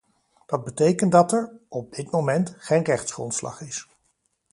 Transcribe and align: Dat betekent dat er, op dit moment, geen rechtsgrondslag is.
Dat 0.45 0.63
betekent 0.63 1.11
dat 1.11 1.31
er, 1.33 1.51
op 1.67 1.93
dit 1.93 2.11
moment, 2.11 2.55
geen 2.57 2.83
rechtsgrondslag 2.83 3.61
is. 3.61 3.87